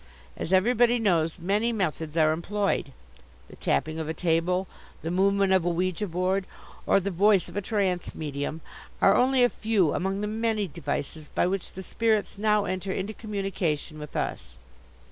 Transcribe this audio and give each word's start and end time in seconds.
As 0.35 0.51
everybody 0.51 0.97
knows, 0.97 1.37
many 1.37 1.71
methods 1.71 2.17
are 2.17 2.31
employed. 2.31 2.91
The 3.49 3.55
tapping 3.55 3.99
of 3.99 4.09
a 4.09 4.15
table, 4.15 4.67
the 5.03 5.11
movement 5.11 5.53
of 5.53 5.63
a 5.63 5.69
ouija 5.69 6.07
board, 6.07 6.45
or 6.87 6.99
the 6.99 7.11
voice 7.11 7.47
of 7.47 7.55
a 7.55 7.61
trance 7.61 8.15
medium, 8.15 8.61
are 8.99 9.15
only 9.15 9.43
a 9.43 9.47
few 9.47 9.93
among 9.93 10.21
the 10.21 10.27
many 10.27 10.67
devices 10.67 11.27
by 11.35 11.45
which 11.45 11.73
the 11.73 11.83
spirits 11.83 12.39
now 12.39 12.65
enter 12.65 12.91
into 12.91 13.13
communication 13.13 13.99
with 13.99 14.15
us. 14.15 14.55